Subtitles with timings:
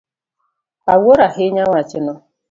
[0.93, 2.13] Awuoro ahinya wachno.